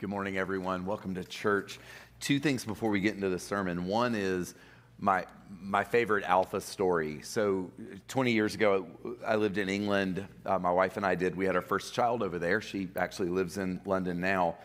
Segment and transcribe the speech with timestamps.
[0.00, 0.86] Good morning, everyone.
[0.86, 1.78] Welcome to church.
[2.18, 3.86] Two things before we get into the sermon.
[3.86, 4.56] One is
[4.98, 5.24] my
[5.62, 7.20] my favorite Alpha story.
[7.22, 7.70] So,
[8.08, 8.88] 20 years ago,
[9.24, 10.26] I lived in England.
[10.44, 11.36] Uh, my wife and I did.
[11.36, 12.60] We had our first child over there.
[12.60, 14.56] She actually lives in London now,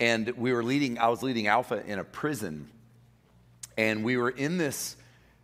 [0.00, 0.98] and we were leading.
[0.98, 2.70] I was leading Alpha in a prison,
[3.76, 4.96] and we were in this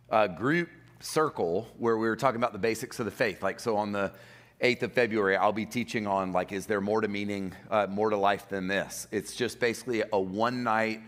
[0.09, 0.69] uh, group
[1.01, 3.43] circle where we were talking about the basics of the faith.
[3.43, 4.11] Like, so on the
[4.63, 8.09] 8th of February, I'll be teaching on like, is there more to meaning, uh, more
[8.09, 9.07] to life than this?
[9.11, 11.01] It's just basically a one night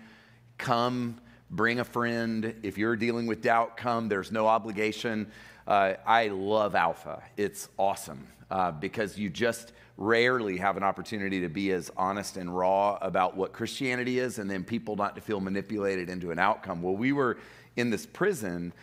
[0.58, 2.54] come, bring a friend.
[2.64, 4.10] If you're dealing with doubt, come.
[4.10, 5.32] There's no obligation.
[5.66, 7.24] Uh, I love Alpha.
[7.38, 12.56] It's awesome uh, because you just rarely have an opportunity to be as honest and
[12.56, 16.82] raw about what Christianity is and then people not to feel manipulated into an outcome.
[16.82, 17.38] Well, we were
[17.78, 18.74] in this prison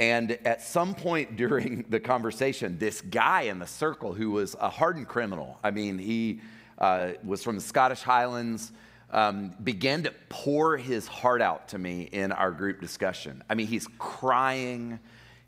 [0.00, 4.70] and at some point during the conversation, this guy in the circle who was a
[4.70, 6.40] hardened criminal, I mean, he
[6.78, 8.72] uh, was from the Scottish Highlands,
[9.12, 13.44] um, began to pour his heart out to me in our group discussion.
[13.50, 14.98] I mean, he's crying.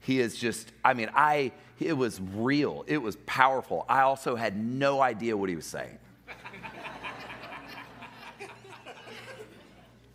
[0.00, 2.84] He is just, I mean, I, it was real.
[2.86, 3.86] It was powerful.
[3.88, 5.98] I also had no idea what he was saying.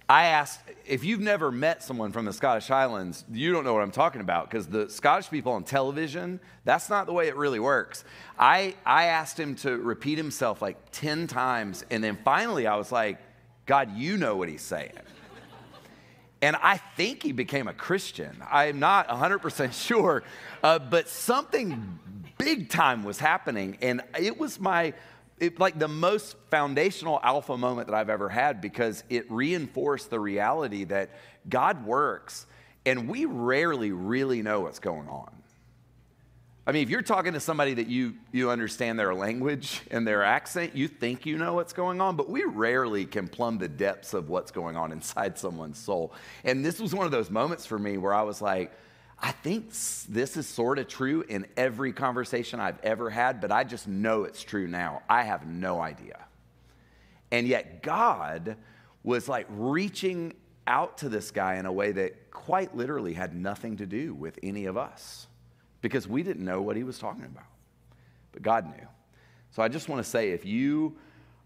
[0.09, 3.83] I asked, if you've never met someone from the Scottish Highlands, you don't know what
[3.83, 7.59] I'm talking about because the Scottish people on television, that's not the way it really
[7.59, 8.03] works.
[8.39, 12.91] I, I asked him to repeat himself like 10 times, and then finally I was
[12.91, 13.19] like,
[13.65, 14.93] God, you know what he's saying.
[16.41, 18.41] And I think he became a Christian.
[18.49, 20.23] I'm not 100% sure,
[20.63, 21.99] uh, but something
[22.38, 24.93] big time was happening, and it was my
[25.39, 30.19] it, like the most foundational alpha moment that I've ever had because it reinforced the
[30.19, 31.11] reality that
[31.47, 32.45] God works
[32.85, 35.31] and we rarely really know what's going on.
[36.65, 40.21] I mean, if you're talking to somebody that you, you understand their language and their
[40.21, 44.13] accent, you think you know what's going on, but we rarely can plumb the depths
[44.13, 46.13] of what's going on inside someone's soul.
[46.43, 48.73] And this was one of those moments for me where I was like,
[49.20, 49.72] I think
[50.10, 54.26] this is sort of true in every conversation I've ever had, but I just know
[54.26, 55.02] it's true now.
[55.10, 56.26] I have no idea.
[57.32, 58.58] And yet, God
[59.04, 60.33] was like reaching
[60.67, 64.38] out to this guy in a way that quite literally had nothing to do with
[64.44, 65.28] any of us
[65.82, 67.45] because we didn't know what he was talking about.
[68.32, 68.88] But God knew.
[69.52, 70.98] So I just want to say if you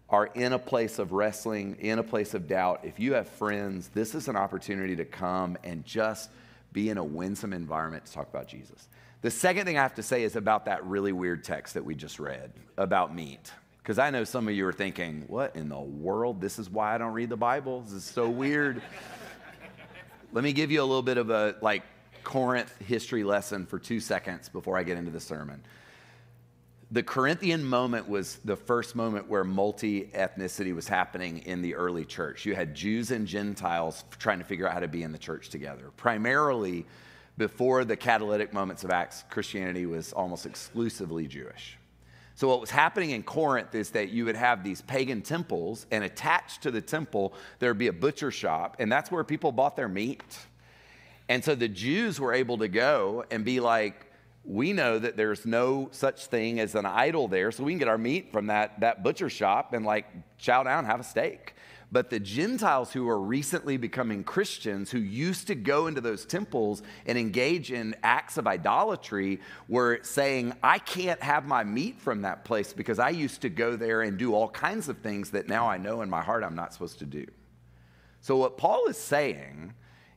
[0.08, 3.88] are in a place of wrestling, in a place of doubt, if you have friends,
[3.94, 6.28] this is an opportunity to come and just
[6.72, 8.88] be in a winsome environment to talk about Jesus.
[9.20, 11.94] The second thing I have to say is about that really weird text that we
[11.94, 13.52] just read about meat.
[13.78, 16.40] Because I know some of you are thinking, what in the world?
[16.40, 17.80] This is why I don't read the Bible.
[17.82, 18.82] This is so weird.
[20.32, 21.82] Let me give you a little bit of a like
[22.24, 25.62] Corinth history lesson for two seconds before I get into the sermon
[26.92, 32.04] the Corinthian moment was the first moment where multi ethnicity was happening in the early
[32.04, 32.44] church.
[32.44, 35.48] You had Jews and Gentiles trying to figure out how to be in the church
[35.48, 35.90] together.
[35.96, 36.84] Primarily,
[37.38, 41.78] before the catalytic moments of Acts, Christianity was almost exclusively Jewish.
[42.34, 46.04] So, what was happening in Corinth is that you would have these pagan temples, and
[46.04, 49.76] attached to the temple, there would be a butcher shop, and that's where people bought
[49.76, 50.22] their meat.
[51.30, 54.11] And so the Jews were able to go and be like,
[54.44, 57.88] we know that there's no such thing as an idol there, so we can get
[57.88, 60.06] our meat from that, that butcher shop and like
[60.38, 61.54] chow down, have a steak.
[61.92, 66.82] But the Gentiles who are recently becoming Christians, who used to go into those temples
[67.04, 72.46] and engage in acts of idolatry, were saying, I can't have my meat from that
[72.46, 75.68] place because I used to go there and do all kinds of things that now
[75.68, 77.26] I know in my heart I'm not supposed to do.
[78.22, 79.74] So, what Paul is saying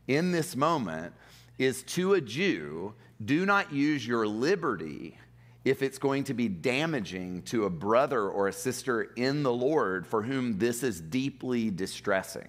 [0.08, 1.14] in this moment
[1.58, 2.94] is to a Jew
[3.24, 5.18] do not use your liberty
[5.64, 10.06] if it's going to be damaging to a brother or a sister in the Lord
[10.06, 12.48] for whom this is deeply distressing.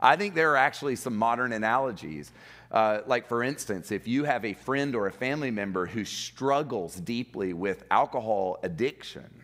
[0.00, 2.32] I think there are actually some modern analogies.
[2.70, 6.94] Uh, like, for instance, if you have a friend or a family member who struggles
[6.96, 9.37] deeply with alcohol addiction,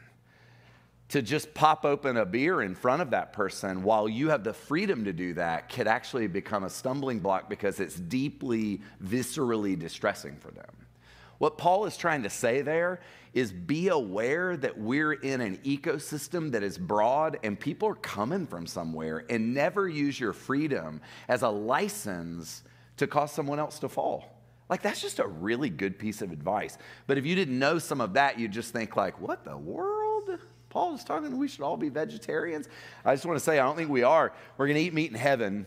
[1.15, 4.53] to just pop open a beer in front of that person while you have the
[4.53, 10.35] freedom to do that could actually become a stumbling block because it's deeply, viscerally distressing
[10.35, 10.73] for them.
[11.39, 12.99] What Paul is trying to say there
[13.33, 18.45] is be aware that we're in an ecosystem that is broad and people are coming
[18.45, 22.65] from somewhere, and never use your freedom as a license
[22.97, 24.43] to cause someone else to fall.
[24.69, 26.77] Like, that's just a really good piece of advice.
[27.07, 30.41] But if you didn't know some of that, you'd just think, like, what the world?
[30.75, 32.69] Paul is talking, we should all be vegetarians.
[33.05, 34.33] I just want to say, I don't think we are.
[34.59, 35.67] We're going to eat meat in heaven.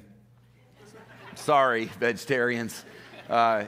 [1.35, 2.83] Sorry, vegetarians.
[3.29, 3.63] Uh,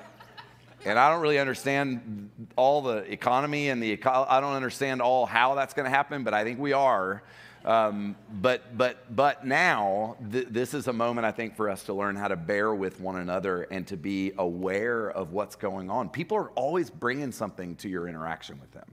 [0.85, 5.25] And I don't really understand all the economy and the, eco- I don't understand all
[5.25, 7.23] how that's going to happen, but I think we are.
[7.65, 11.93] Um, but, but, but now, th- this is a moment, I think, for us to
[11.93, 16.09] learn how to bear with one another and to be aware of what's going on.
[16.09, 18.87] People are always bringing something to your interaction with them.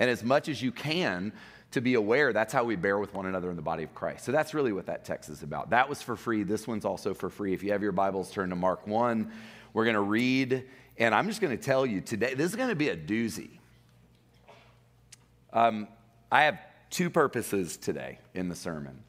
[0.00, 1.32] And as much as you can,
[1.72, 4.24] to be aware, that's how we bear with one another in the body of Christ.
[4.24, 5.70] So that's really what that text is about.
[5.70, 6.42] That was for free.
[6.42, 7.52] This one's also for free.
[7.52, 9.30] If you have your Bibles, turn to Mark 1.
[9.74, 10.64] We're going to read,
[10.96, 13.50] and I'm just going to tell you today, this is going to be a doozy.
[15.52, 15.88] Um,
[16.32, 16.58] I have
[16.90, 19.02] two purposes today in the sermon.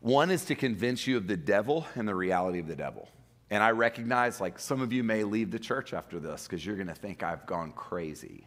[0.00, 3.08] One is to convince you of the devil and the reality of the devil.
[3.50, 6.76] And I recognize, like, some of you may leave the church after this because you're
[6.76, 8.46] going to think I've gone crazy.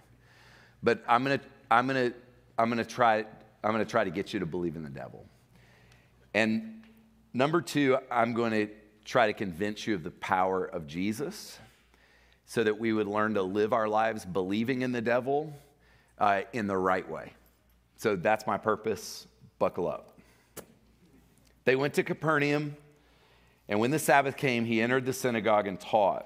[0.84, 2.18] But I'm going to, I'm going to,
[2.58, 3.26] I'm going to try,
[3.64, 5.26] I'm going to try to get you to believe in the devil.
[6.34, 6.84] And
[7.34, 8.70] number two, I'm going to
[9.06, 11.60] try to convince you of the power of Jesus
[12.46, 15.54] so that we would learn to live our lives believing in the devil
[16.18, 17.34] uh, in the right way.
[17.98, 19.28] So that's my purpose.
[19.60, 20.18] Buckle up.
[21.66, 22.78] They went to Capernaum,
[23.68, 26.26] and when the Sabbath came, he entered the synagogue and taught.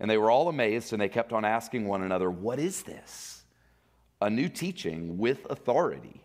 [0.00, 3.44] And they were all amazed, and they kept on asking one another, What is this?
[4.20, 6.22] A new teaching with authority.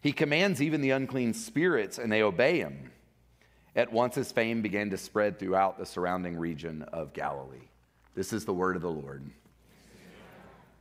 [0.00, 2.92] He commands even the unclean spirits, and they obey him.
[3.74, 7.68] At once his fame began to spread throughout the surrounding region of Galilee.
[8.14, 9.28] This is the word of the Lord.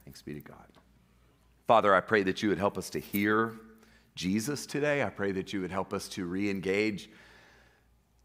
[0.05, 0.65] Thanks be to God.
[1.67, 3.53] Father, I pray that you would help us to hear
[4.15, 5.03] Jesus today.
[5.03, 7.09] I pray that you would help us to re engage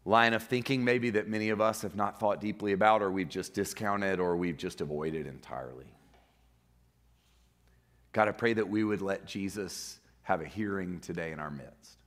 [0.05, 3.29] line of thinking maybe that many of us have not thought deeply about or we've
[3.29, 5.85] just discounted or we've just avoided entirely.
[8.11, 11.97] God, I pray that we would let Jesus have a hearing today in our midst.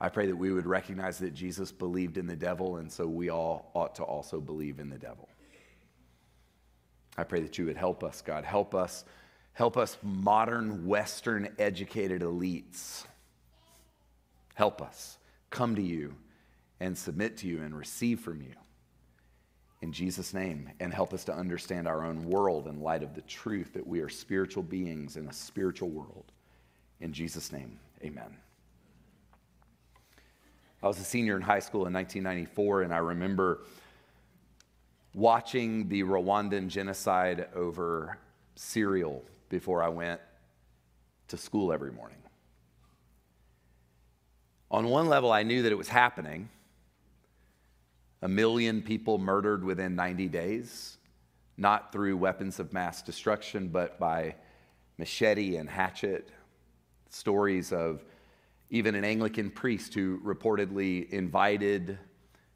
[0.00, 3.28] I pray that we would recognize that Jesus believed in the devil, and so we
[3.28, 5.28] all ought to also believe in the devil.
[7.18, 8.44] I pray that you would help us, God.
[8.44, 9.04] Help us,
[9.52, 13.04] help us, modern, Western educated elites.
[14.54, 15.18] Help us
[15.50, 16.14] come to you
[16.80, 18.54] and submit to you and receive from you.
[19.82, 23.22] In Jesus' name, and help us to understand our own world in light of the
[23.22, 26.32] truth that we are spiritual beings in a spiritual world.
[27.00, 28.36] In Jesus' name, amen.
[30.82, 33.62] I was a senior in high school in 1994, and I remember
[35.14, 38.18] watching the Rwandan genocide over
[38.54, 40.20] cereal before I went
[41.28, 42.19] to school every morning.
[44.70, 46.48] On one level, I knew that it was happening.
[48.22, 50.98] A million people murdered within 90 days,
[51.56, 54.36] not through weapons of mass destruction, but by
[54.98, 56.30] machete and hatchet.
[57.08, 58.04] Stories of
[58.70, 61.98] even an Anglican priest who reportedly invited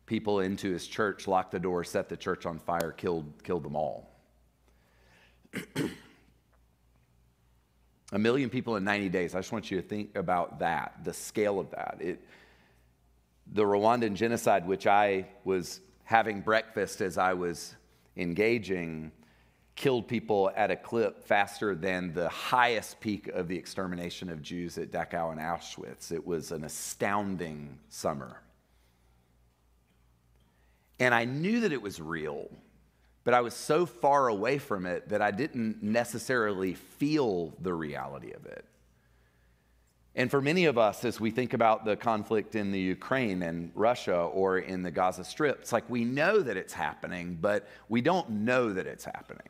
[0.06, 3.74] people into his church, locked the door, set the church on fire, killed, killed them
[3.74, 4.10] all.
[8.14, 9.34] A million people in 90 days.
[9.34, 11.98] I just want you to think about that, the scale of that.
[12.00, 12.24] It,
[13.52, 17.74] the Rwandan genocide, which I was having breakfast as I was
[18.16, 19.10] engaging,
[19.74, 24.78] killed people at a clip faster than the highest peak of the extermination of Jews
[24.78, 26.12] at Dachau and Auschwitz.
[26.12, 28.40] It was an astounding summer.
[31.00, 32.48] And I knew that it was real,
[33.24, 38.32] but I was so far away from it that I didn't necessarily feel the reality
[38.32, 38.64] of it.
[40.16, 43.72] And for many of us, as we think about the conflict in the Ukraine and
[43.74, 48.00] Russia or in the Gaza Strip, it's like we know that it's happening, but we
[48.00, 49.48] don't know that it's happening.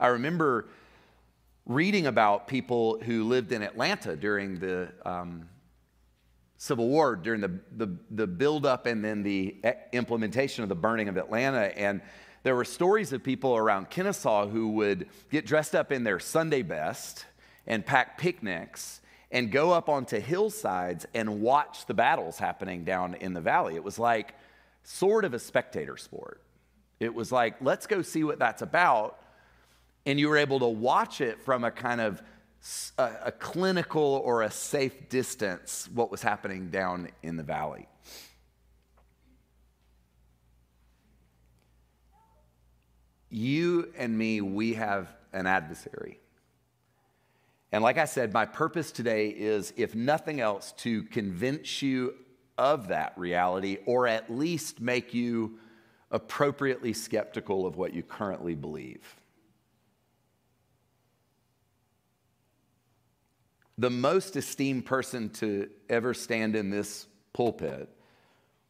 [0.00, 0.68] I remember
[1.66, 5.48] reading about people who lived in Atlanta during the um,
[6.58, 9.56] Civil War during the, the, the buildup and then the
[9.92, 11.76] implementation of the burning of Atlanta.
[11.78, 12.00] And
[12.42, 16.62] there were stories of people around Kennesaw who would get dressed up in their Sunday
[16.62, 17.26] best
[17.66, 23.34] and pack picnics and go up onto hillsides and watch the battles happening down in
[23.34, 23.74] the valley.
[23.74, 24.34] It was like
[24.84, 26.40] sort of a spectator sport.
[27.00, 29.20] It was like, let's go see what that's about.
[30.06, 32.22] And you were able to watch it from a kind of
[32.98, 37.86] a, a clinical or a safe distance what was happening down in the valley.
[43.30, 46.18] you and me, we have an adversary.
[47.72, 52.14] And like I said, my purpose today is, if nothing else, to convince you
[52.56, 55.58] of that reality or at least make you
[56.10, 59.15] appropriately skeptical of what you currently believe.
[63.78, 67.90] The most esteemed person to ever stand in this pulpit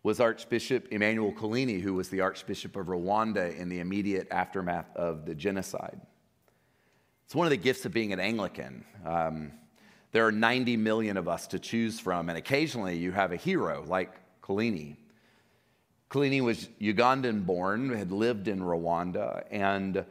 [0.03, 5.25] was Archbishop Emmanuel Kolini, who was the Archbishop of Rwanda in the immediate aftermath of
[5.25, 6.01] the genocide.
[7.25, 8.85] It's one of the gifts of being an Anglican.
[9.05, 9.53] Um,
[10.11, 13.85] there are 90 million of us to choose from, and occasionally you have a hero
[13.87, 14.97] like Kolini.
[16.09, 20.05] Kolini was Ugandan born, had lived in Rwanda, and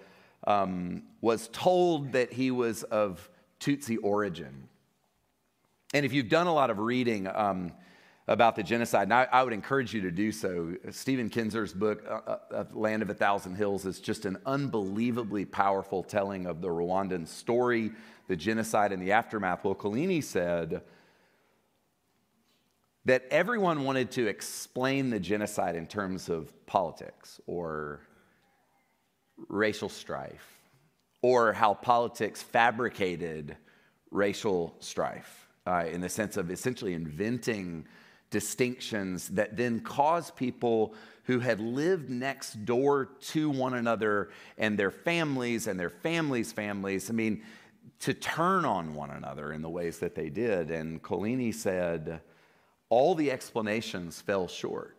[0.47, 4.69] um, was told that he was of Tutsi origin.
[5.93, 7.71] And if you've done a lot of reading um,
[8.27, 12.03] about the genocide, and I, I, would encourage you to do so, Stephen Kinzer's book,
[12.09, 16.67] uh, uh, Land of a Thousand Hills, is just an unbelievably powerful telling of the
[16.67, 17.91] Rwandan story,
[18.27, 19.63] the genocide, and the aftermath.
[19.63, 20.81] Well, Kolini said,
[23.05, 28.01] that everyone wanted to explain the genocide in terms of politics or
[29.47, 30.59] racial strife
[31.21, 33.55] or how politics fabricated
[34.09, 37.85] racial strife uh, in the sense of essentially inventing
[38.29, 40.93] distinctions that then caused people
[41.23, 47.09] who had lived next door to one another and their families and their families' families,
[47.09, 47.41] I mean,
[47.99, 50.69] to turn on one another in the ways that they did.
[50.69, 52.21] And Kolini said,
[52.89, 54.97] all the explanations fell short.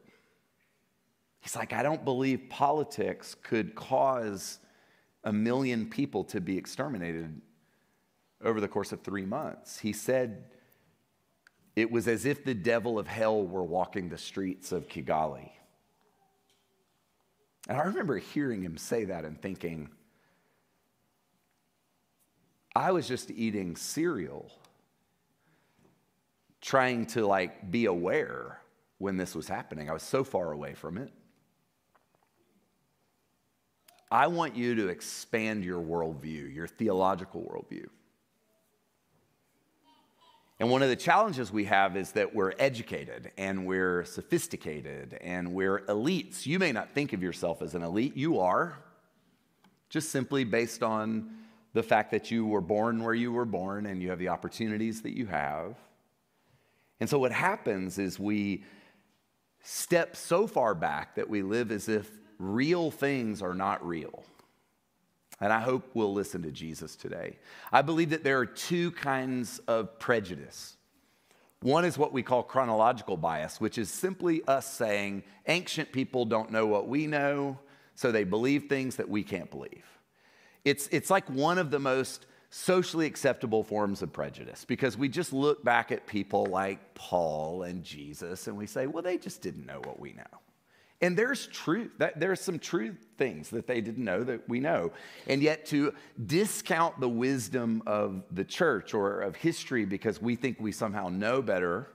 [1.41, 4.59] He's like, I don't believe politics could cause
[5.23, 7.41] a million people to be exterminated
[8.45, 9.79] over the course of three months.
[9.79, 10.45] He said
[11.77, 15.51] it was as if the devil of hell were walking the streets of Kigali.
[17.69, 19.91] And I remember hearing him say that and thinking,
[22.75, 24.51] I was just eating cereal
[26.61, 28.61] trying to like be aware
[28.99, 29.91] when this was happening.
[29.91, 31.13] I was so far away from it.
[34.11, 37.87] I want you to expand your worldview, your theological worldview.
[40.59, 45.53] And one of the challenges we have is that we're educated and we're sophisticated and
[45.53, 46.47] we're elites.
[46.47, 48.79] You may not think of yourself as an elite, you are,
[49.91, 51.31] just simply based on
[51.75, 55.03] the fact that you were born where you were born and you have the opportunities
[55.03, 55.77] that you have.
[57.01, 58.65] And so what happens is we
[59.63, 64.25] step so far back that we live as if real things are not real.
[65.41, 67.37] And I hope we'll listen to Jesus today.
[67.71, 70.77] I believe that there are two kinds of prejudice.
[71.63, 76.51] One is what we call chronological bias, which is simply us saying ancient people don't
[76.51, 77.59] know what we know,
[77.95, 79.85] so they believe things that we can't believe.
[80.65, 85.33] It's, it's like one of the most socially acceptable forms of prejudice because we just
[85.33, 89.67] look back at people like Paul and Jesus and we say, well, they just didn't
[89.67, 90.23] know what we know.
[91.03, 94.93] And there's truth, there's some true things that they didn't know that we know.
[95.27, 95.93] And yet to
[96.27, 101.43] discount the wisdom of the church or of history because we think we somehow know
[101.43, 101.89] better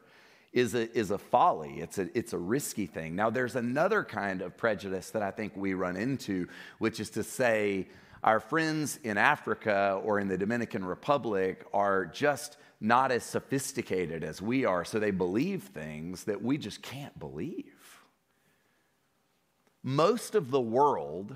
[0.54, 1.80] is a, is a folly.
[1.80, 3.16] It's a, it's a risky thing.
[3.16, 7.24] Now, there's another kind of prejudice that I think we run into, which is to
[7.24, 7.88] say,
[8.24, 14.42] our friends in Africa or in the Dominican Republic are just not as sophisticated as
[14.42, 17.74] we are, so they believe things that we just can't believe.
[19.84, 21.36] Most of the world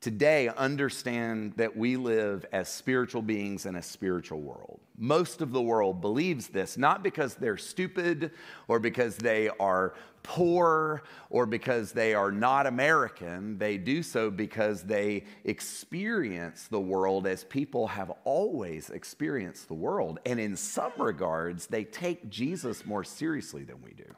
[0.00, 4.80] today understand that we live as spiritual beings in a spiritual world.
[4.96, 8.30] Most of the world believes this, not because they're stupid
[8.68, 13.58] or because they are poor or because they are not American.
[13.58, 20.20] They do so because they experience the world as people have always experienced the world.
[20.24, 24.14] And in some regards, they take Jesus more seriously than we do.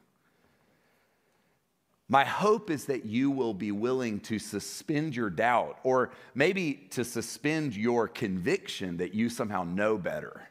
[2.10, 7.04] My hope is that you will be willing to suspend your doubt or maybe to
[7.04, 10.42] suspend your conviction that you somehow know better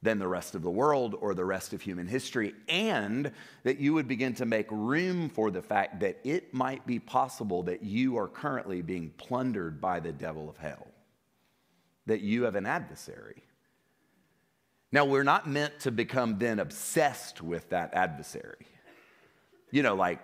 [0.00, 3.30] than the rest of the world or the rest of human history, and
[3.64, 7.62] that you would begin to make room for the fact that it might be possible
[7.64, 10.86] that you are currently being plundered by the devil of hell,
[12.06, 13.42] that you have an adversary.
[14.90, 18.66] Now, we're not meant to become then obsessed with that adversary.
[19.70, 20.20] You know, like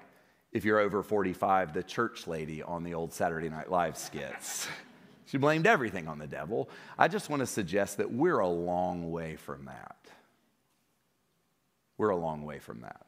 [0.53, 4.69] if you're over 45, the church lady on the old Saturday Night Live skits.
[5.27, 6.69] she blamed everything on the devil.
[6.99, 9.97] I just want to suggest that we're a long way from that.
[11.99, 13.07] We're a long way from that.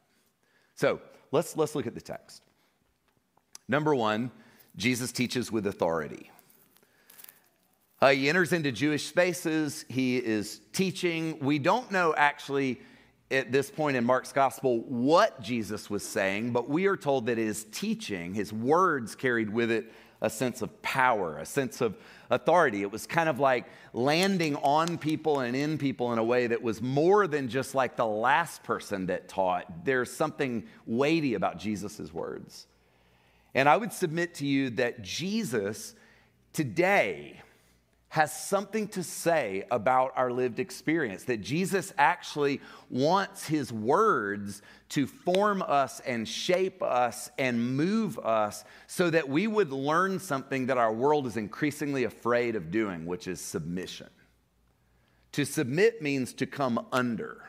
[0.74, 1.00] So
[1.32, 2.42] let's, let's look at the text.
[3.68, 4.30] Number one,
[4.76, 6.30] Jesus teaches with authority.
[8.00, 9.84] Uh, he enters into Jewish spaces.
[9.88, 11.38] He is teaching.
[11.40, 12.80] We don't know actually
[13.32, 17.38] at this point in Mark's gospel what Jesus was saying, but we are told that
[17.38, 21.96] his teaching, his words carried with it a sense of power, a sense of
[22.30, 22.82] authority.
[22.82, 26.62] It was kind of like landing on people and in people in a way that
[26.62, 29.84] was more than just like the last person that taught.
[29.84, 32.68] There's something weighty about Jesus' words.
[33.54, 35.94] And I would submit to you that Jesus
[36.52, 37.40] today,
[38.12, 41.24] has something to say about our lived experience.
[41.24, 48.64] That Jesus actually wants his words to form us and shape us and move us
[48.86, 53.26] so that we would learn something that our world is increasingly afraid of doing, which
[53.26, 54.10] is submission.
[55.32, 57.42] To submit means to come under.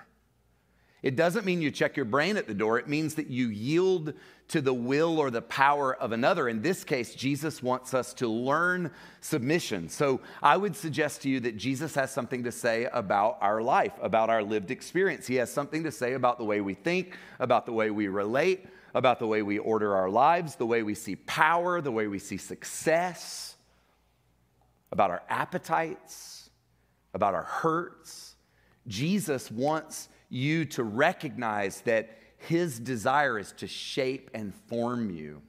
[1.01, 4.13] It doesn't mean you check your brain at the door, it means that you yield
[4.49, 6.47] to the will or the power of another.
[6.47, 9.89] In this case, Jesus wants us to learn submission.
[9.89, 13.93] So I would suggest to you that Jesus has something to say about our life,
[14.01, 15.25] about our lived experience.
[15.25, 18.65] He has something to say about the way we think, about the way we relate,
[18.93, 22.19] about the way we order our lives, the way we see power, the way we
[22.19, 23.55] see success,
[24.91, 26.49] about our appetites,
[27.13, 28.35] about our hurts.
[28.87, 35.41] Jesus wants you to recognize that his desire is to shape and form you.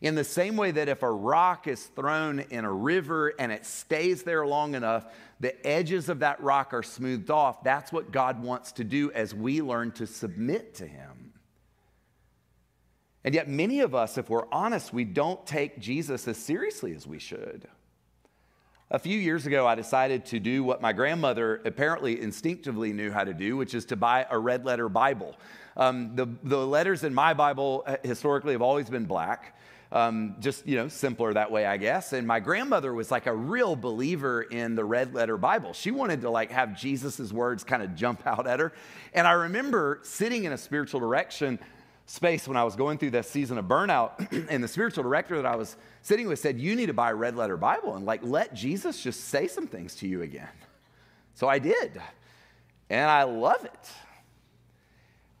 [0.00, 3.66] In the same way that if a rock is thrown in a river and it
[3.66, 5.06] stays there long enough,
[5.40, 7.64] the edges of that rock are smoothed off.
[7.64, 11.32] That's what God wants to do as we learn to submit to Him.
[13.24, 17.06] And yet, many of us, if we're honest, we don't take Jesus as seriously as
[17.06, 17.66] we should.
[18.90, 23.22] A few years ago, I decided to do what my grandmother apparently instinctively knew how
[23.22, 25.36] to do, which is to buy a red letter Bible.
[25.76, 29.54] Um, the, the letters in my Bible uh, historically have always been black.
[29.92, 33.34] Um, just you know simpler that way i guess and my grandmother was like a
[33.34, 37.82] real believer in the red letter bible she wanted to like have jesus's words kind
[37.82, 38.74] of jump out at her
[39.14, 41.58] and i remember sitting in a spiritual direction
[42.08, 45.46] space when i was going through that season of burnout and the spiritual director that
[45.46, 48.20] i was sitting with said you need to buy a red letter bible and like
[48.22, 50.48] let jesus just say some things to you again
[51.34, 52.00] so i did
[52.90, 53.90] and i love it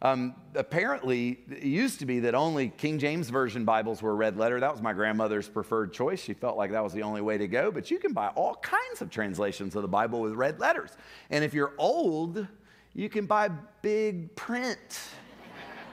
[0.00, 4.60] um, apparently, it used to be that only King James Version Bibles were red letter.
[4.60, 6.22] That was my grandmother's preferred choice.
[6.22, 7.72] She felt like that was the only way to go.
[7.72, 10.96] But you can buy all kinds of translations of the Bible with red letters.
[11.30, 12.46] And if you're old,
[12.94, 13.48] you can buy
[13.82, 15.00] big print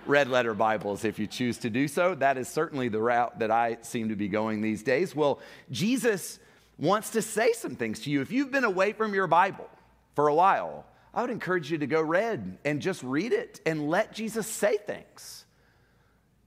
[0.08, 2.16] red letter Bibles if you choose to do so.
[2.16, 5.16] That is certainly the route that I seem to be going these days.
[5.16, 5.40] Well,
[5.72, 6.40] Jesus
[6.78, 8.22] wants to say some things to you.
[8.22, 9.70] If you've been away from your Bible
[10.14, 13.90] for a while, I would encourage you to go read and just read it and
[13.90, 15.46] let Jesus say things.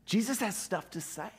[0.05, 1.31] Jesus has stuff to say.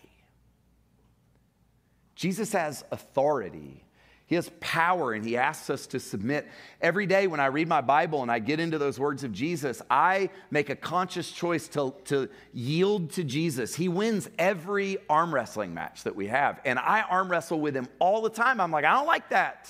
[2.16, 3.84] Jesus has authority.
[4.30, 6.48] He has power and he asks us to submit.
[6.82, 9.82] Every day when I read my Bible and I get into those words of Jesus,
[9.90, 13.74] I make a conscious choice to, to yield to Jesus.
[13.74, 16.62] He wins every arm wrestling match that we have.
[16.64, 18.62] And I arm wrestle with him all the time.
[18.62, 19.68] I'm like, I don't like that.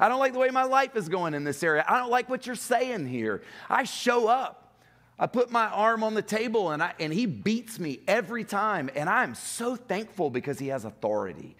[0.00, 1.84] I don't like the way my life is going in this area.
[1.86, 3.42] I don't like what you're saying here.
[3.70, 4.80] I show up.
[5.16, 8.90] I put my arm on the table and, I, and he beats me every time.
[8.96, 11.54] And I'm so thankful because he has authority.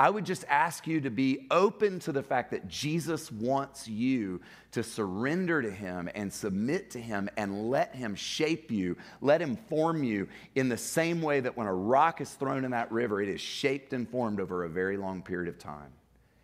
[0.00, 4.40] I would just ask you to be open to the fact that Jesus wants you
[4.72, 9.56] to surrender to him and submit to him and let him shape you, let him
[9.68, 13.20] form you in the same way that when a rock is thrown in that river,
[13.20, 15.92] it is shaped and formed over a very long period of time.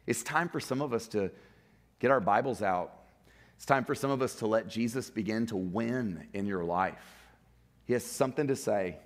[0.07, 1.31] It's time for some of us to
[1.99, 2.93] get our Bibles out.
[3.57, 7.25] It's time for some of us to let Jesus begin to win in your life.
[7.87, 8.99] He has something to say.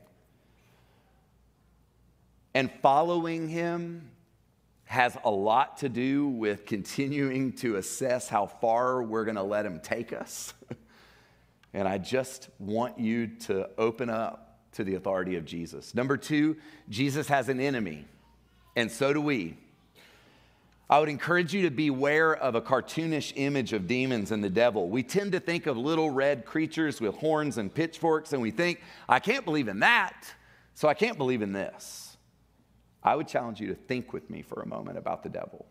[2.53, 4.11] And following him
[4.91, 9.65] has a lot to do with continuing to assess how far we're going to let
[9.65, 10.53] him take us.
[11.73, 15.95] and I just want you to open up to the authority of Jesus.
[15.95, 16.57] Number two,
[16.89, 18.05] Jesus has an enemy,
[18.75, 19.57] and so do we.
[20.91, 24.89] I would encourage you to beware of a cartoonish image of demons and the devil.
[24.89, 28.81] We tend to think of little red creatures with horns and pitchforks, and we think,
[29.09, 30.35] I can't believe in that,
[30.75, 32.10] so I can't believe in this.
[33.03, 35.67] I would challenge you to think with me for a moment about the devil.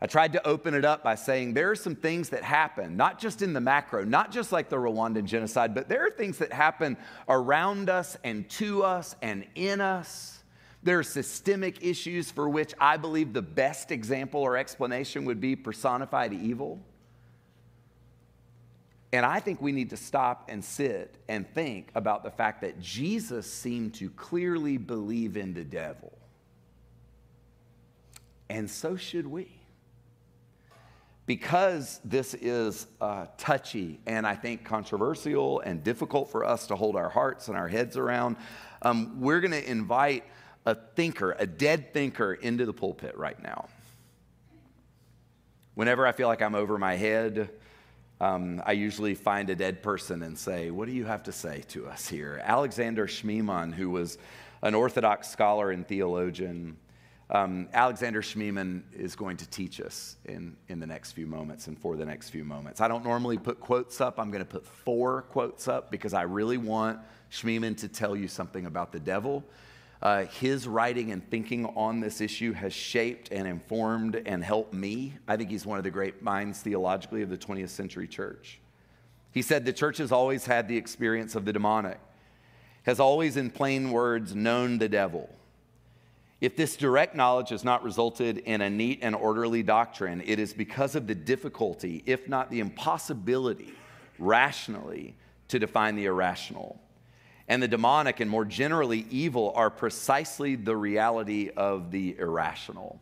[0.00, 3.18] I tried to open it up by saying there are some things that happen, not
[3.18, 6.52] just in the macro, not just like the Rwandan genocide, but there are things that
[6.52, 6.96] happen
[7.28, 10.44] around us and to us and in us
[10.84, 15.56] there are systemic issues for which I believe the best example or explanation would be
[15.56, 16.78] personified evil.
[19.14, 22.80] And I think we need to stop and sit and think about the fact that
[22.80, 26.18] Jesus seemed to clearly believe in the devil.
[28.50, 29.52] And so should we.
[31.26, 36.96] because this is uh, touchy and I think controversial and difficult for us to hold
[36.96, 38.36] our hearts and our heads around,
[38.82, 40.24] um, we're going to invite
[40.66, 43.68] a thinker, a dead thinker, into the pulpit right now.
[45.74, 47.50] Whenever I feel like I'm over my head,
[48.20, 51.62] um, I usually find a dead person and say, What do you have to say
[51.68, 52.40] to us here?
[52.44, 54.18] Alexander Schmemann, who was
[54.62, 56.76] an Orthodox scholar and theologian,
[57.30, 61.78] um, Alexander Schmemann is going to teach us in, in the next few moments and
[61.78, 62.80] for the next few moments.
[62.80, 64.20] I don't normally put quotes up.
[64.20, 67.00] I'm going to put four quotes up because I really want
[67.32, 69.42] Schmemann to tell you something about the devil
[70.04, 75.14] uh, his writing and thinking on this issue has shaped and informed and helped me.
[75.26, 78.60] I think he's one of the great minds theologically of the 20th century church.
[79.32, 81.98] He said the church has always had the experience of the demonic,
[82.82, 85.30] has always, in plain words, known the devil.
[86.42, 90.52] If this direct knowledge has not resulted in a neat and orderly doctrine, it is
[90.52, 93.72] because of the difficulty, if not the impossibility,
[94.18, 95.14] rationally
[95.48, 96.78] to define the irrational
[97.48, 103.00] and the demonic and more generally evil are precisely the reality of the irrational.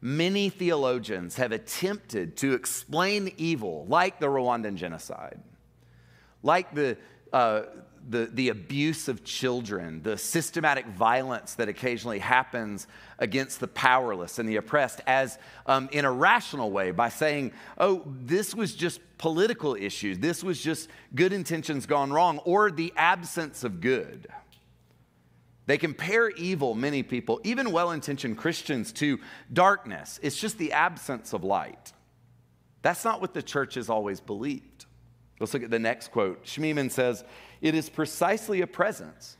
[0.00, 5.40] Many theologians have attempted to explain evil, like the Rwandan genocide,
[6.42, 6.96] like the,
[7.32, 7.62] uh,
[8.08, 12.86] the, the abuse of children, the systematic violence that occasionally happens
[13.18, 18.02] against the powerless and the oppressed, as um, in a rational way by saying, oh,
[18.06, 23.64] this was just political issues, this was just good intentions gone wrong, or the absence
[23.64, 24.26] of good.
[25.66, 29.20] They compare evil, many people, even well intentioned Christians, to
[29.52, 30.18] darkness.
[30.22, 31.92] It's just the absence of light.
[32.82, 34.69] That's not what the church has always believed.
[35.40, 36.44] Let's look at the next quote.
[36.44, 37.24] Schmemann says,
[37.62, 39.38] It is precisely a presence,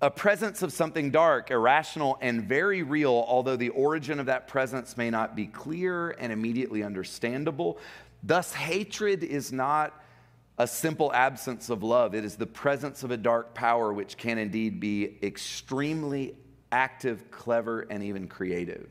[0.00, 4.96] a presence of something dark, irrational, and very real, although the origin of that presence
[4.96, 7.78] may not be clear and immediately understandable.
[8.22, 9.92] Thus, hatred is not
[10.56, 14.38] a simple absence of love, it is the presence of a dark power which can
[14.38, 16.34] indeed be extremely
[16.72, 18.88] active, clever, and even creative.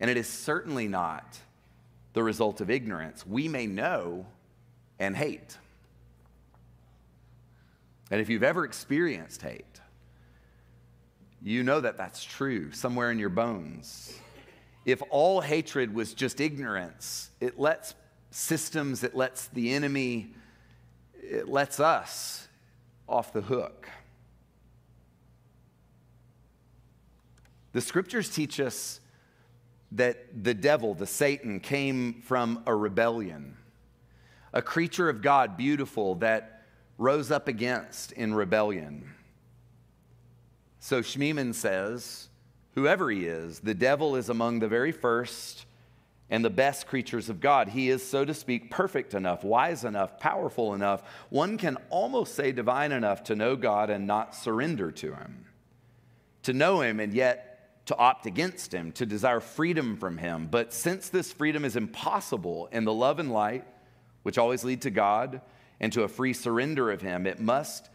[0.00, 1.38] And it is certainly not
[2.12, 3.26] the result of ignorance.
[3.26, 4.26] We may know
[4.98, 5.58] and hate.
[8.10, 9.80] And if you've ever experienced hate,
[11.42, 14.18] you know that that's true somewhere in your bones.
[14.84, 17.94] If all hatred was just ignorance, it lets
[18.30, 20.34] systems, it lets the enemy,
[21.22, 22.48] it lets us
[23.08, 23.88] off the hook.
[27.72, 29.00] The scriptures teach us
[29.92, 33.56] that the devil, the Satan, came from a rebellion
[34.54, 36.62] a creature of God, beautiful, that
[36.96, 39.10] rose up against in rebellion.
[40.78, 42.28] So Schmemann says,
[42.74, 45.66] whoever he is, the devil is among the very first
[46.30, 47.68] and the best creatures of God.
[47.68, 51.02] He is, so to speak, perfect enough, wise enough, powerful enough.
[51.30, 55.46] One can almost say divine enough to know God and not surrender to him,
[56.44, 60.46] to know him and yet to opt against him, to desire freedom from him.
[60.48, 63.64] But since this freedom is impossible in the love and light
[64.24, 65.40] which always lead to God
[65.78, 67.88] and to a free surrender of Him, it must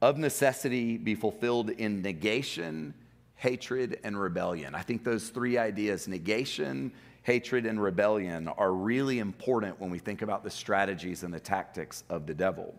[0.00, 2.94] of necessity be fulfilled in negation,
[3.36, 4.74] hatred, and rebellion.
[4.74, 10.22] I think those three ideas negation, hatred, and rebellion are really important when we think
[10.22, 12.74] about the strategies and the tactics of the devil.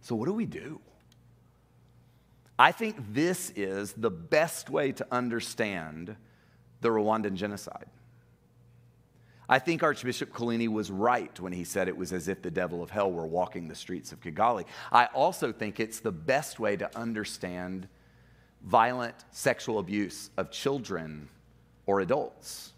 [0.00, 0.80] So, what do we do?
[2.58, 6.16] I think this is the best way to understand
[6.80, 7.86] the Rwandan genocide.
[9.48, 12.82] I think Archbishop Kolini was right when he said it was as if the devil
[12.82, 14.64] of hell were walking the streets of Kigali.
[14.90, 17.88] I also think it's the best way to understand
[18.64, 21.28] violent sexual abuse of children
[21.84, 22.72] or adults.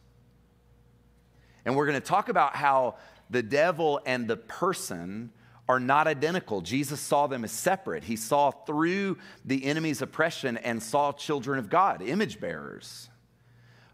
[1.65, 2.97] And we're going to talk about how
[3.31, 5.31] the devil and the person
[5.69, 6.61] are not identical.
[6.61, 8.05] Jesus saw them as separate.
[8.05, 13.09] He saw through the enemy's oppression and saw children of God, image bearers.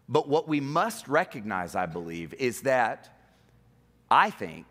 [0.09, 3.09] But what we must recognize, I believe, is that
[4.11, 4.65] I think,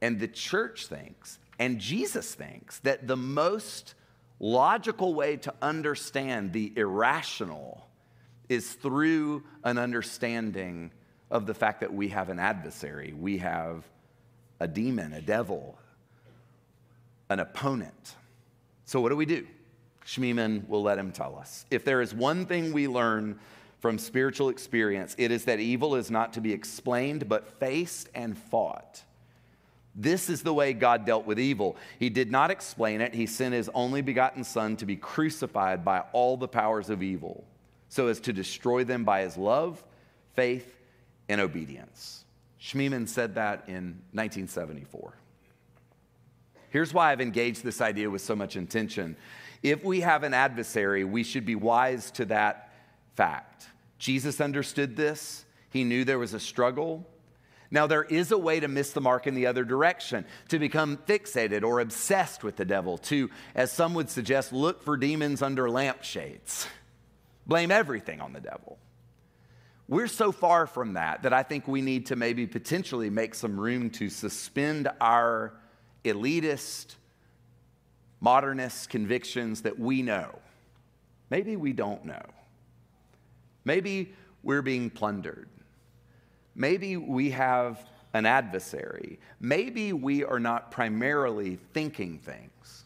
[0.00, 3.94] and the church thinks, and Jesus thinks, that the most
[4.38, 7.88] logical way to understand the irrational
[8.48, 10.92] is through an understanding
[11.30, 13.84] of the fact that we have an adversary, we have
[14.60, 15.78] a demon, a devil,
[17.28, 18.14] an opponent.
[18.84, 19.46] So, what do we do?
[20.04, 21.66] Schmemann will let him tell us.
[21.70, 23.40] If there is one thing we learn
[23.86, 25.14] from spiritual experience.
[25.16, 29.04] It is that evil is not to be explained, but faced and fought.
[29.94, 31.76] This is the way God dealt with evil.
[32.00, 33.14] He did not explain it.
[33.14, 37.44] He sent his only begotten Son to be crucified by all the powers of evil,
[37.88, 39.84] so as to destroy them by his love,
[40.34, 40.80] faith,
[41.28, 42.24] and obedience.
[42.60, 45.14] Schmemann said that in 1974.
[46.70, 49.16] Here's why I've engaged this idea with so much intention.
[49.62, 52.72] If we have an adversary, we should be wise to that
[53.14, 53.68] fact.
[53.98, 57.06] Jesus understood this, he knew there was a struggle.
[57.70, 60.98] Now, there is a way to miss the mark in the other direction, to become
[60.98, 65.68] fixated or obsessed with the devil, to, as some would suggest, look for demons under
[65.68, 66.66] lampshades,
[67.46, 68.78] blame everything on the devil.
[69.88, 73.58] We're so far from that that I think we need to maybe potentially make some
[73.58, 75.52] room to suspend our
[76.04, 76.96] elitist,
[78.20, 80.38] modernist convictions that we know.
[81.30, 82.24] Maybe we don't know.
[83.66, 85.48] Maybe we're being plundered.
[86.54, 89.18] Maybe we have an adversary.
[89.40, 92.84] Maybe we are not primarily thinking things.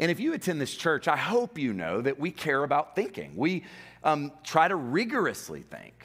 [0.00, 3.32] And if you attend this church, I hope you know that we care about thinking.
[3.36, 3.64] We
[4.02, 6.04] um, try to rigorously think.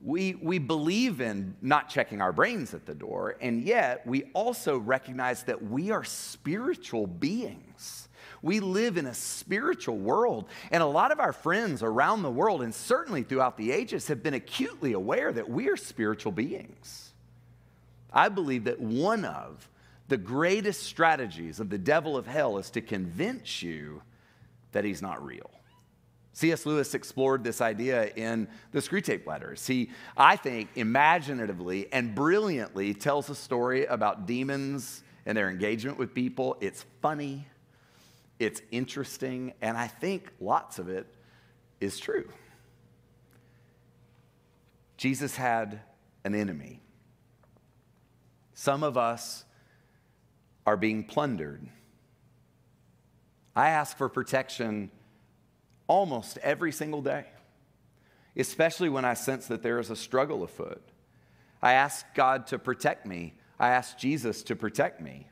[0.00, 4.78] We, we believe in not checking our brains at the door, and yet we also
[4.78, 8.08] recognize that we are spiritual beings.
[8.44, 12.60] We live in a spiritual world, and a lot of our friends around the world,
[12.60, 17.14] and certainly throughout the ages, have been acutely aware that we are spiritual beings.
[18.12, 19.66] I believe that one of
[20.08, 24.02] the greatest strategies of the devil of hell is to convince you
[24.72, 25.50] that he's not real.
[26.34, 26.66] C.S.
[26.66, 29.66] Lewis explored this idea in the Screwtape Letters.
[29.66, 36.12] He, I think, imaginatively and brilliantly tells a story about demons and their engagement with
[36.12, 36.58] people.
[36.60, 37.46] It's funny,
[38.38, 41.06] it's interesting, and I think lots of it
[41.80, 42.28] is true.
[44.96, 45.80] Jesus had
[46.24, 46.80] an enemy.
[48.54, 49.44] Some of us
[50.66, 51.68] are being plundered.
[53.54, 54.90] I ask for protection
[55.86, 57.26] almost every single day,
[58.36, 60.82] especially when I sense that there is a struggle afoot.
[61.62, 63.34] I ask God to protect me.
[63.58, 65.28] I ask Jesus to protect me.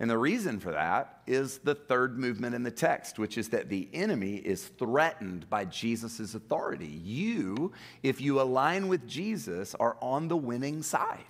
[0.00, 3.68] And the reason for that is the third movement in the text, which is that
[3.68, 6.86] the enemy is threatened by Jesus' authority.
[6.86, 7.72] You,
[8.04, 11.24] if you align with Jesus, are on the winning side.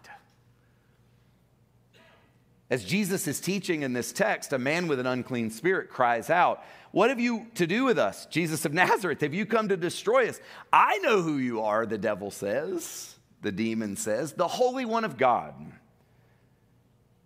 [2.71, 6.63] As Jesus is teaching in this text, a man with an unclean spirit cries out,
[6.91, 9.23] What have you to do with us, Jesus of Nazareth?
[9.23, 10.39] Have you come to destroy us?
[10.71, 15.17] I know who you are, the devil says, the demon says, the Holy One of
[15.17, 15.55] God.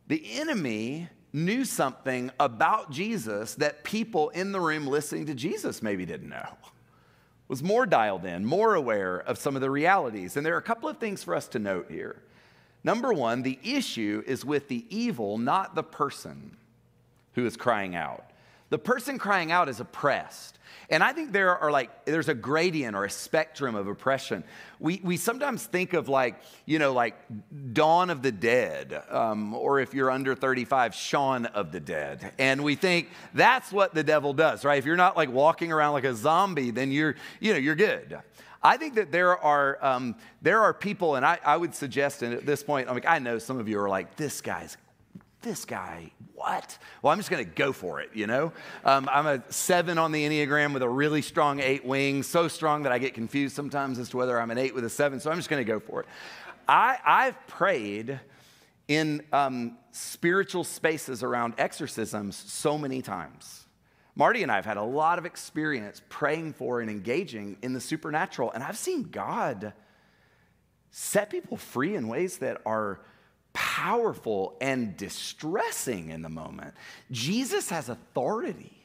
[0.07, 6.05] The enemy knew something about Jesus that people in the room listening to Jesus maybe
[6.05, 6.57] didn't know.
[7.49, 10.37] Was more dialed in, more aware of some of the realities.
[10.37, 12.17] And there are a couple of things for us to note here.
[12.85, 16.57] Number one, the issue is with the evil, not the person
[17.35, 18.32] who is crying out.
[18.73, 20.59] The person crying out is oppressed.
[20.89, 24.45] And I think there are like, there's a gradient or a spectrum of oppression.
[24.81, 27.15] We, we sometimes think of like, you know, like
[27.75, 32.33] Dawn of the Dead, um, or if you're under 35, Shaun of the Dead.
[32.39, 34.79] And we think that's what the devil does, right?
[34.79, 38.21] If you're not like walking around like a zombie, then you're, you know, you're good.
[38.63, 42.33] I think that there are, um, there are people, and I, I would suggest and
[42.33, 44.79] at this point, I'm like, I know some of you are like, this guy's,
[45.43, 46.79] this guy, what?
[47.03, 48.53] Well, I'm just to go for it, you know?
[48.85, 52.85] Um, I'm a seven on the Enneagram with a really strong eight wing, so strong
[52.85, 55.31] that I get confused sometimes as to whether I'm an eight with a seven, so
[55.31, 56.07] I'm just to go for it.
[56.69, 58.21] I, I've prayed
[58.89, 63.67] in um, spiritual spaces around exorcisms so many times.
[64.15, 67.81] Marty and I have had a lot of experience praying for and engaging in the
[67.81, 69.73] supernatural, and I've seen God
[70.91, 73.01] set people free in ways that are
[73.53, 76.75] powerful and distressing in the moment.
[77.11, 78.77] Jesus has authority.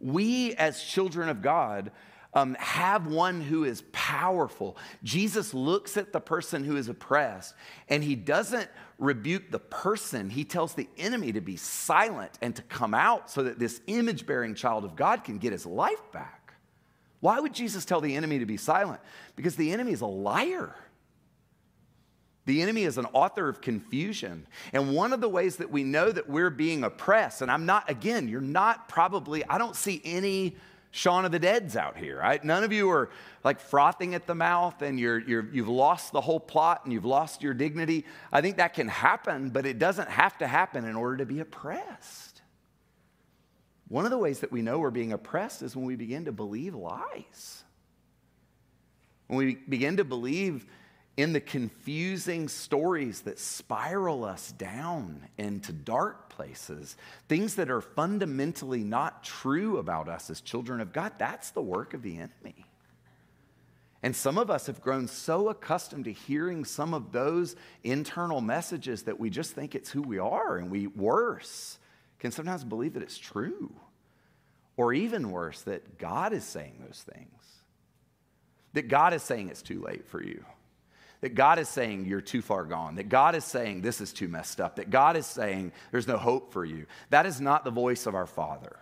[0.00, 1.92] We, as children of God,
[2.34, 4.76] um, have one who is powerful.
[5.02, 7.54] Jesus looks at the person who is oppressed
[7.88, 10.30] and he doesn't rebuke the person.
[10.30, 14.24] He tells the enemy to be silent and to come out so that this image
[14.26, 16.54] bearing child of God can get his life back.
[17.20, 19.00] Why would Jesus tell the enemy to be silent?
[19.36, 20.74] Because the enemy is a liar.
[22.44, 24.46] The enemy is an author of confusion.
[24.72, 27.88] And one of the ways that we know that we're being oppressed, and I'm not,
[27.88, 30.56] again, you're not probably, I don't see any
[30.90, 32.18] Shaun of the Dead's out here.
[32.18, 32.42] Right?
[32.44, 33.10] None of you are
[33.44, 37.04] like frothing at the mouth and you're, you're, you've lost the whole plot and you've
[37.04, 38.04] lost your dignity.
[38.30, 41.40] I think that can happen, but it doesn't have to happen in order to be
[41.40, 42.42] oppressed.
[43.88, 46.32] One of the ways that we know we're being oppressed is when we begin to
[46.32, 47.64] believe lies.
[49.28, 50.66] When we begin to believe
[51.16, 56.96] in the confusing stories that spiral us down into dark places,
[57.28, 61.92] things that are fundamentally not true about us as children of God, that's the work
[61.92, 62.64] of the enemy.
[64.02, 69.04] And some of us have grown so accustomed to hearing some of those internal messages
[69.04, 71.78] that we just think it's who we are, and we, worse,
[72.18, 73.72] can sometimes believe that it's true.
[74.76, 77.28] Or even worse, that God is saying those things.
[78.72, 80.44] That God is saying it's too late for you.
[81.22, 82.96] That God is saying you're too far gone.
[82.96, 84.76] That God is saying this is too messed up.
[84.76, 86.86] That God is saying there's no hope for you.
[87.10, 88.76] That is not the voice of our Father.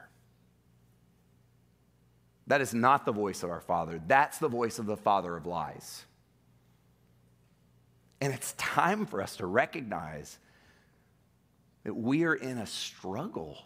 [2.46, 4.00] That is not the voice of our Father.
[4.06, 6.04] That's the voice of the Father of lies.
[8.22, 10.38] And it's time for us to recognize
[11.84, 13.58] that we are in a struggle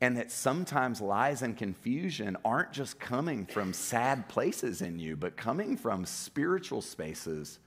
[0.00, 5.36] and that sometimes lies and confusion aren't just coming from sad places in you, but
[5.36, 7.58] coming from spiritual spaces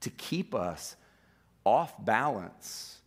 [0.00, 0.96] to keep us
[1.64, 2.98] off balance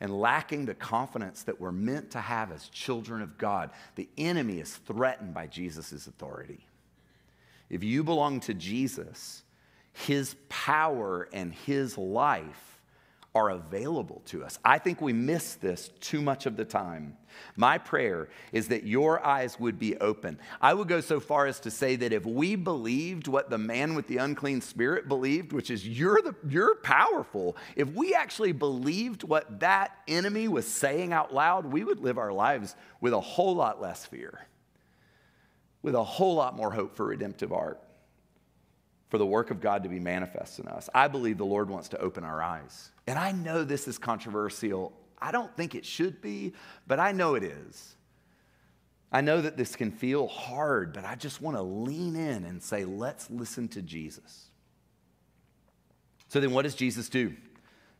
[0.00, 3.70] and lacking the confidence that we're meant to have as children of God.
[3.94, 6.66] The enemy is threatened by Jesus' authority.
[7.70, 9.42] If you belong to Jesus,
[9.92, 12.73] his power and his life
[13.34, 14.60] are available to us.
[14.64, 17.16] I think we miss this too much of the time.
[17.56, 20.38] My prayer is that your eyes would be open.
[20.60, 23.96] I would go so far as to say that if we believed what the man
[23.96, 29.24] with the unclean spirit believed, which is you're the you're powerful, if we actually believed
[29.24, 33.56] what that enemy was saying out loud, we would live our lives with a whole
[33.56, 34.46] lot less fear.
[35.82, 37.80] With a whole lot more hope for redemptive art
[39.08, 40.88] for the work of God to be manifest in us.
[40.94, 42.90] I believe the Lord wants to open our eyes.
[43.06, 44.92] And I know this is controversial.
[45.20, 46.54] I don't think it should be,
[46.86, 47.96] but I know it is.
[49.12, 52.60] I know that this can feel hard, but I just want to lean in and
[52.60, 54.46] say, let's listen to Jesus.
[56.28, 57.34] So then, what does Jesus do?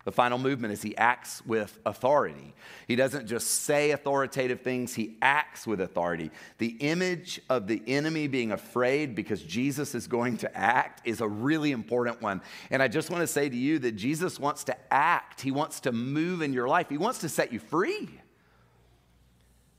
[0.04, 2.54] The final movement is he acts with authority.
[2.86, 6.30] He doesn't just say authoritative things, he acts with authority.
[6.58, 11.28] The image of the enemy being afraid because Jesus is going to act is a
[11.28, 12.42] really important one.
[12.70, 15.80] And I just want to say to you that Jesus wants to act, he wants
[15.80, 18.20] to move in your life, he wants to set you free.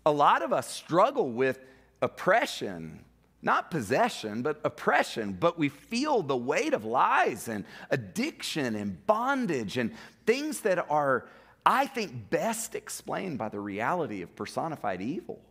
[0.08, 1.60] A lot of us struggle with
[2.02, 3.06] oppression
[3.46, 5.38] not possession, but oppression.
[5.40, 9.92] But we feel the weight of lies and addiction and bondage and
[10.26, 11.28] things that are,
[11.66, 15.42] I think, best explained by the reality of personified evil.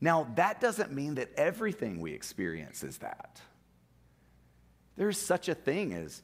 [0.00, 3.40] Now, that doesn't mean that everything we experience is that.
[4.96, 6.22] There's such a thing as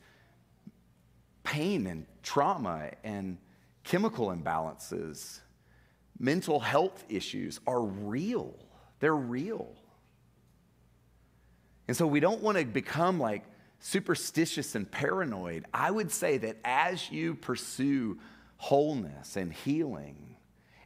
[1.42, 3.38] pain and trauma and
[3.84, 5.40] chemical imbalances,
[6.18, 8.54] mental health issues are real.
[9.00, 9.68] They're real.
[11.88, 13.44] And so we don't want to become like
[13.82, 15.66] superstitious and paranoid.
[15.74, 18.18] I would say that as you pursue
[18.56, 20.36] wholeness and healing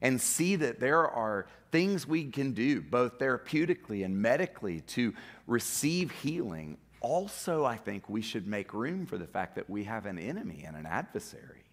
[0.00, 5.12] and see that there are things we can do, both therapeutically and medically, to
[5.46, 10.06] receive healing, also, I think we should make room for the fact that we have
[10.06, 11.64] an enemy and an adversary.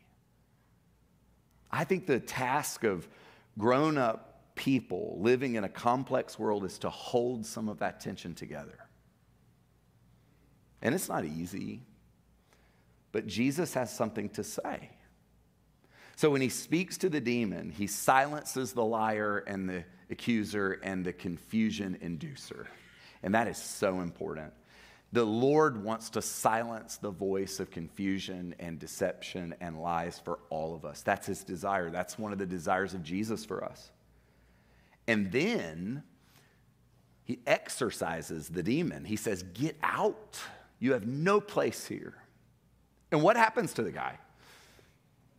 [1.71, 3.07] I think the task of
[3.57, 8.36] grown up people living in a complex world is to hold some of that tension
[8.36, 8.83] together.
[10.84, 11.82] And it's not easy,
[13.13, 14.89] but Jesus has something to say.
[16.17, 21.04] So when he speaks to the demon, he silences the liar and the accuser and
[21.04, 22.67] the confusion inducer.
[23.24, 24.54] And that is so important.
[25.13, 30.76] The Lord wants to silence the voice of confusion and deception and lies for all
[30.76, 31.02] of us.
[31.02, 31.89] That's his desire.
[31.89, 33.91] That's one of the desires of Jesus for us.
[35.08, 36.04] And then
[37.24, 39.06] he exorcises the demon.
[39.06, 40.39] He says, Get out.
[40.79, 42.15] You have no place here.
[43.12, 44.17] And what happens to the guy?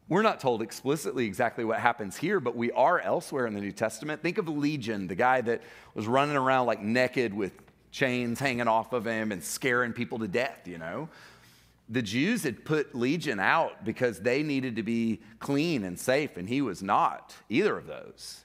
[0.09, 3.73] We're not told explicitly exactly what happens here, but we are elsewhere in the New
[3.73, 4.23] Testament.
[4.23, 5.63] Think of Legion, the guy that
[5.95, 7.53] was running around like naked with
[7.91, 11.09] chains hanging off of him and scaring people to death, you know.
[11.89, 16.49] The Jews had put Legion out because they needed to be clean and safe, and
[16.49, 18.45] he was not either of those.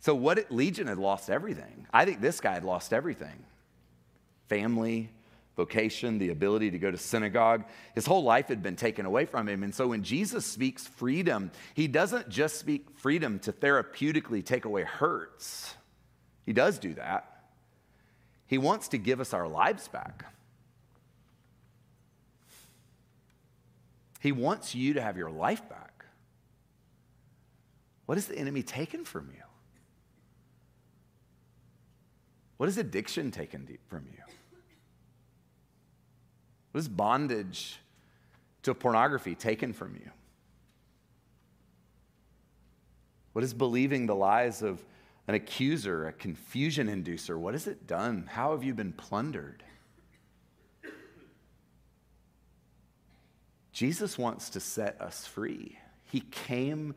[0.00, 1.86] So, what Legion had lost everything.
[1.92, 3.44] I think this guy had lost everything
[4.48, 5.10] family,
[5.56, 7.64] vocation, the ability to go to synagogue.
[7.94, 9.62] His whole life had been taken away from him.
[9.62, 14.84] And so, when Jesus speaks freedom, he doesn't just speak freedom to therapeutically take away
[14.84, 15.74] hurts,
[16.46, 17.26] he does do that.
[18.46, 20.24] He wants to give us our lives back.
[24.20, 26.04] He wants you to have your life back.
[28.06, 29.42] What has the enemy taken from you?
[32.56, 34.18] What is addiction taken from you?
[36.72, 37.78] What is bondage
[38.62, 40.10] to pornography taken from you?
[43.32, 44.84] What is believing the lies of
[45.28, 47.38] an accuser, a confusion inducer?
[47.38, 48.28] What has it done?
[48.30, 49.62] How have you been plundered?
[53.72, 55.78] Jesus wants to set us free.
[56.10, 56.94] He came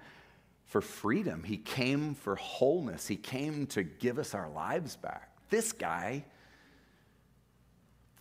[0.66, 5.30] for freedom, He came for wholeness, He came to give us our lives back.
[5.50, 6.26] This guy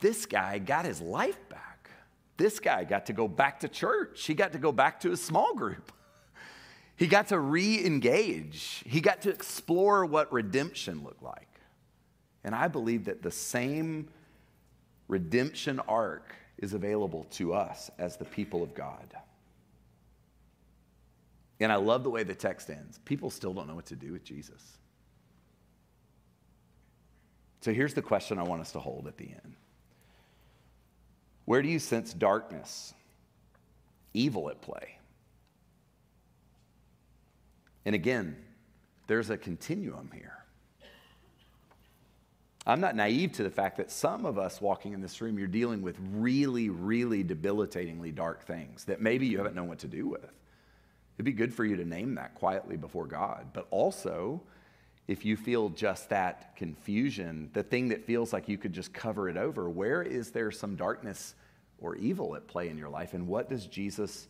[0.02, 1.88] this guy got his life back.
[2.36, 4.24] This guy got to go back to church.
[4.24, 5.90] He got to go back to his small group.
[6.94, 8.84] He got to re engage.
[8.86, 11.48] He got to explore what redemption looked like.
[12.44, 14.08] And I believe that the same
[15.08, 19.16] redemption arc is available to us as the people of God.
[21.58, 22.98] And I love the way the text ends.
[23.04, 24.78] People still don't know what to do with Jesus.
[27.62, 29.56] So here's the question I want us to hold at the end
[31.52, 32.94] Where do you sense darkness,
[34.14, 34.96] evil at play?
[37.84, 38.38] And again,
[39.06, 40.38] there's a continuum here.
[42.66, 45.46] I'm not naive to the fact that some of us walking in this room, you're
[45.46, 50.08] dealing with really, really debilitatingly dark things that maybe you haven't known what to do
[50.08, 50.32] with.
[51.16, 53.48] It'd be good for you to name that quietly before God.
[53.52, 54.40] But also,
[55.06, 59.28] if you feel just that confusion, the thing that feels like you could just cover
[59.28, 61.34] it over, where is there some darkness
[61.82, 63.12] or evil at play in your life?
[63.12, 64.28] And what does Jesus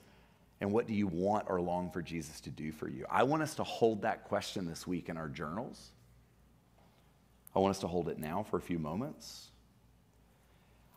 [0.60, 3.04] and what do you want or long for Jesus to do for you?
[3.10, 5.90] I want us to hold that question this week in our journals.
[7.54, 9.50] I want us to hold it now for a few moments.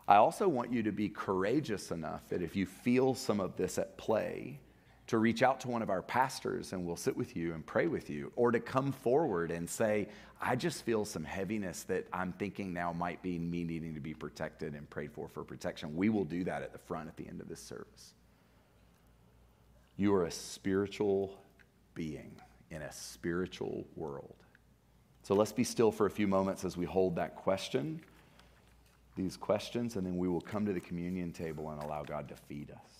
[0.08, 3.76] I also want you to be courageous enough that if you feel some of this
[3.76, 4.60] at play,
[5.06, 7.86] to reach out to one of our pastors and we'll sit with you and pray
[7.86, 10.08] with you, or to come forward and say,
[10.40, 14.14] I just feel some heaviness that I'm thinking now might be me needing to be
[14.14, 15.96] protected and prayed for for protection.
[15.96, 18.14] We will do that at the front at the end of this service.
[19.96, 21.38] You are a spiritual
[21.94, 22.32] being
[22.70, 24.34] in a spiritual world.
[25.22, 28.00] So let's be still for a few moments as we hold that question,
[29.16, 32.34] these questions, and then we will come to the communion table and allow God to
[32.34, 32.95] feed us.